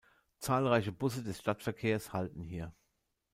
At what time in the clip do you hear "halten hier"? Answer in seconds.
2.11-2.73